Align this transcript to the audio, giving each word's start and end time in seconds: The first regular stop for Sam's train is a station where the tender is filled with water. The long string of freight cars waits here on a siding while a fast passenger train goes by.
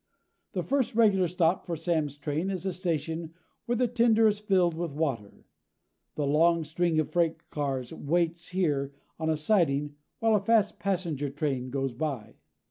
The 0.53 0.63
first 0.63 0.95
regular 0.95 1.27
stop 1.27 1.63
for 1.63 1.75
Sam's 1.75 2.17
train 2.17 2.49
is 2.49 2.65
a 2.65 2.73
station 2.73 3.35
where 3.67 3.75
the 3.75 3.87
tender 3.87 4.25
is 4.25 4.39
filled 4.39 4.73
with 4.73 4.93
water. 4.93 5.45
The 6.15 6.25
long 6.25 6.63
string 6.63 6.99
of 6.99 7.11
freight 7.11 7.51
cars 7.51 7.93
waits 7.93 8.47
here 8.47 8.93
on 9.19 9.29
a 9.29 9.37
siding 9.37 9.93
while 10.17 10.33
a 10.33 10.39
fast 10.39 10.79
passenger 10.79 11.29
train 11.29 11.69
goes 11.69 11.93
by. 11.93 12.33